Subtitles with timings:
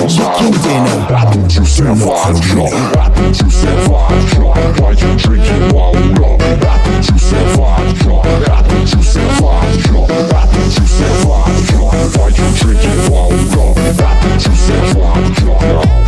[0.00, 1.06] Dinner.
[1.30, 3.88] Don't you serve our don't you serve?
[3.90, 6.38] Why you drinking while we love?
[6.38, 8.24] Don't you serve our job?
[8.24, 10.08] Why don't you serve our job?
[10.08, 12.16] Why don't you serve our job?
[12.16, 13.12] Why you drinking?
[13.12, 13.28] Why
[14.46, 15.99] you serve our job?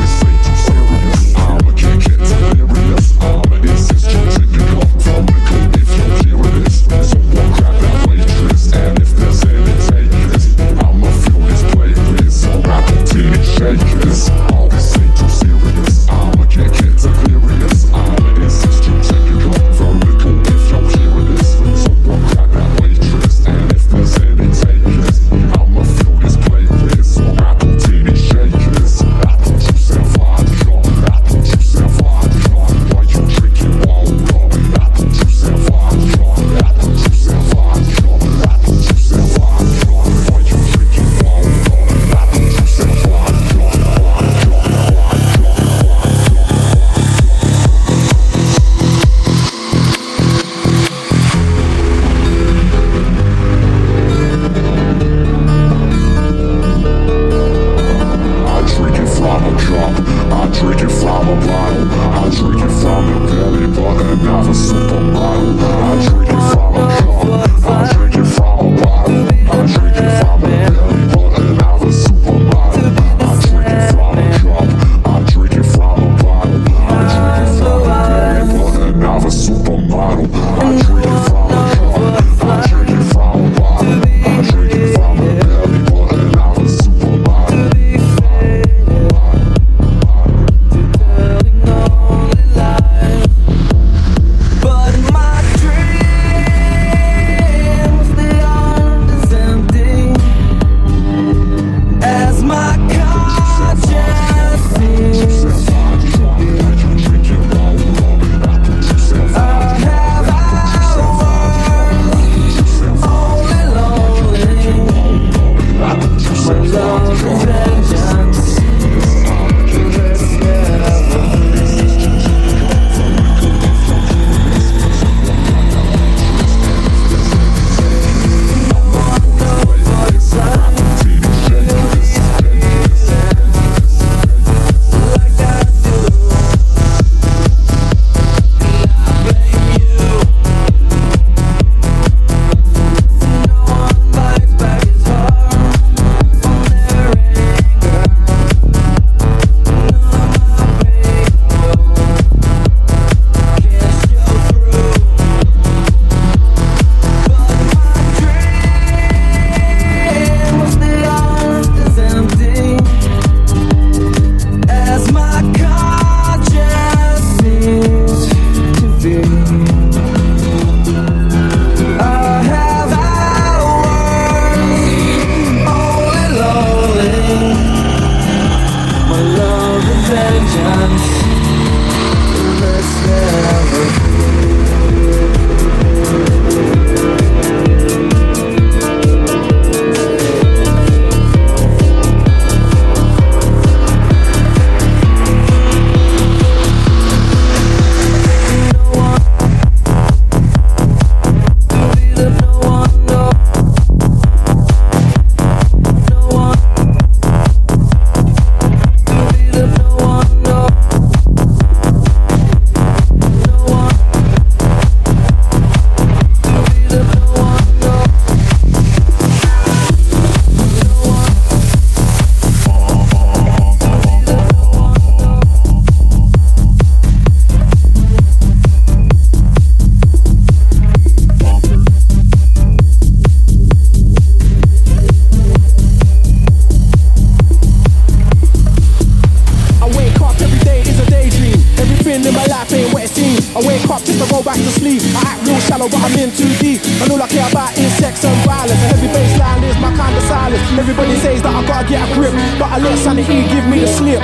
[247.23, 248.83] I care about is sex and violence.
[248.91, 250.59] Heavy bassline is my kind of silence.
[250.75, 253.87] Everybody says that I gotta get a grip, but I let sanity give me the
[253.87, 254.19] slip.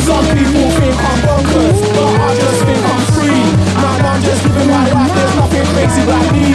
[0.00, 3.44] Some people think I'm bonkers, but I just think I'm free.
[3.84, 6.46] Man, I'm just living my life, there's nothing crazy about me.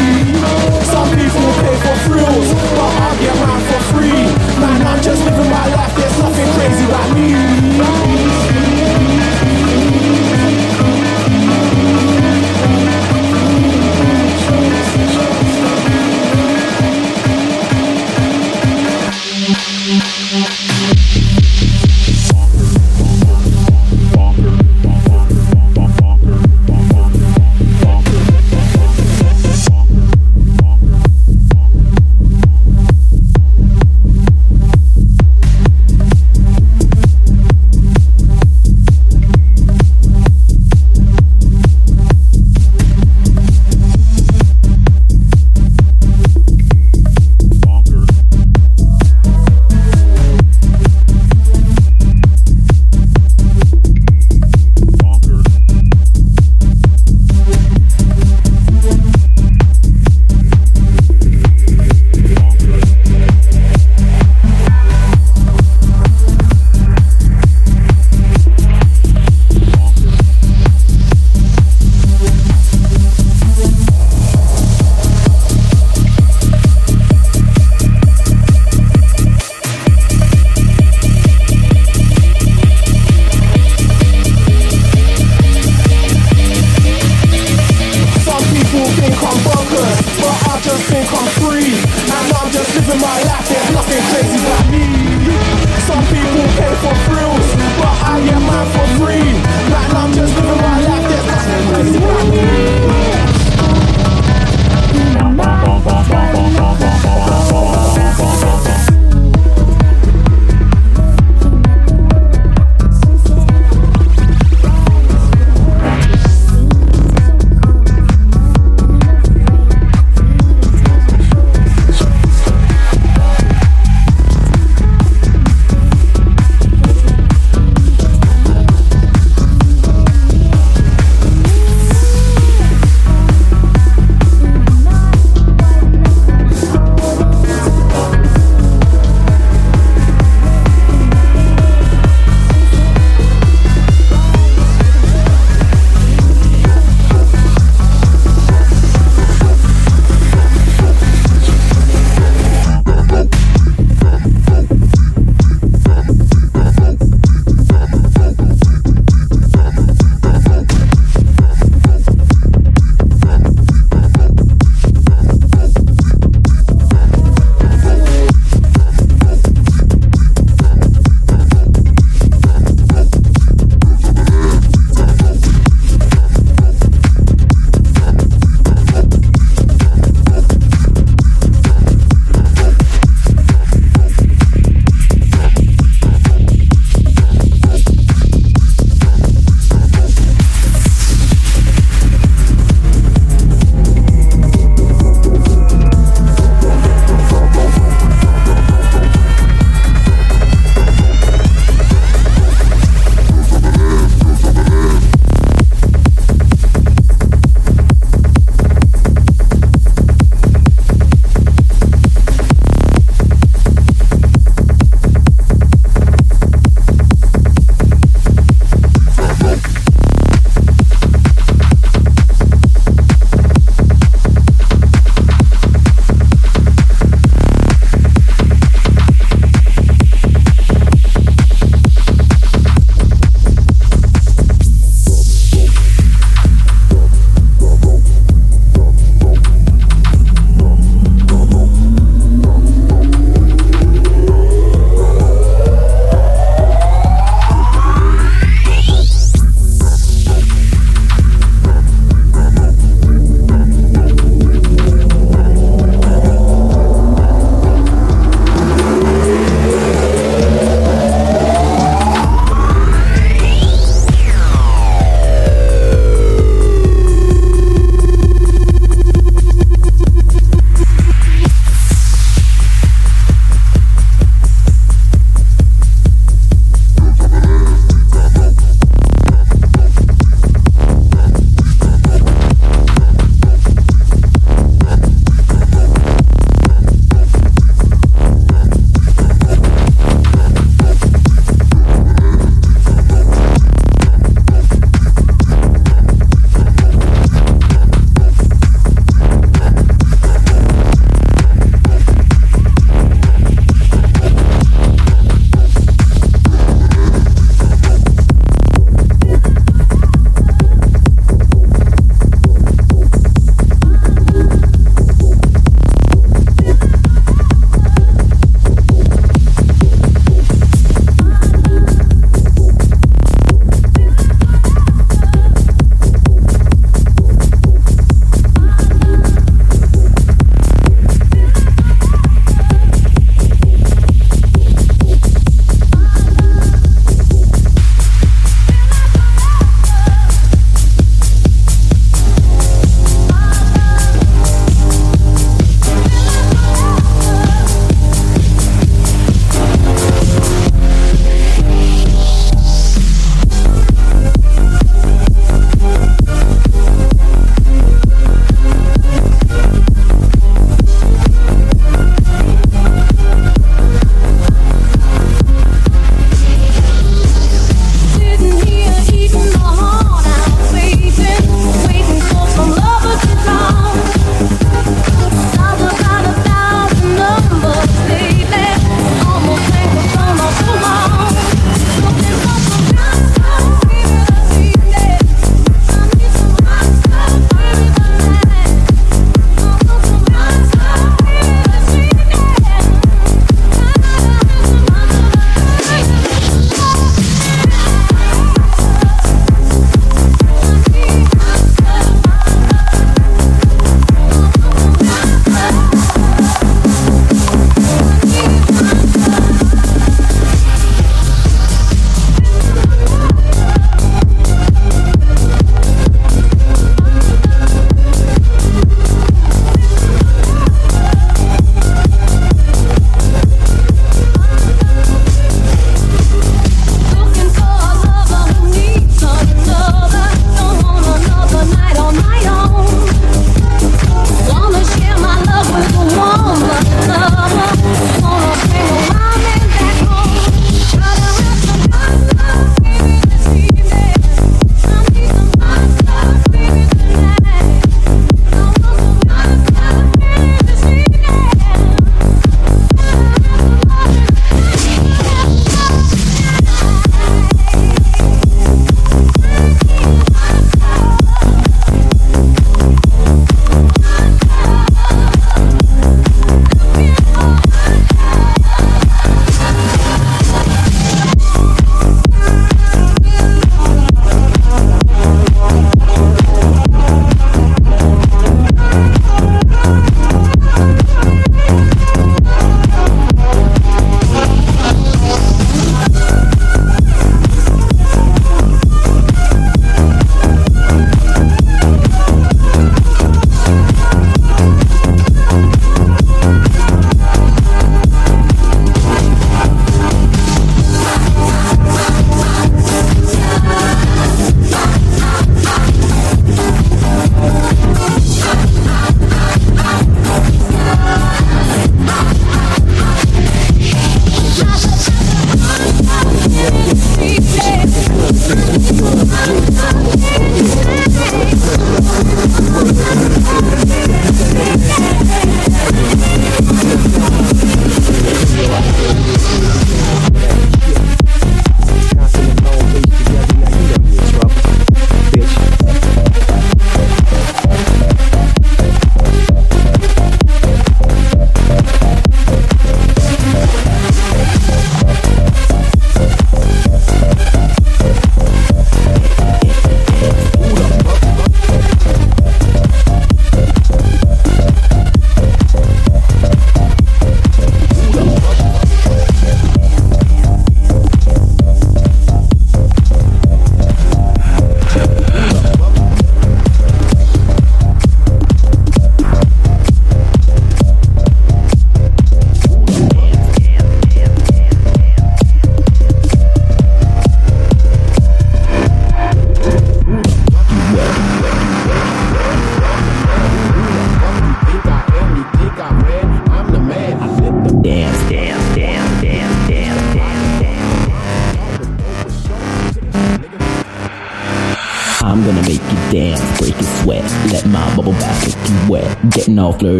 [0.90, 4.22] Some people pay for thrills, but I get mine for free.
[4.58, 8.41] Man, I'm just living my life, there's nothing crazy about me.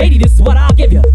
[0.00, 1.09] Shady, this is what I'll give you.